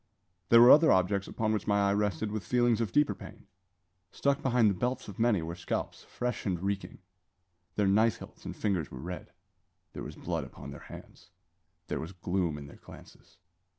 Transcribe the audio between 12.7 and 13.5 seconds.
glances.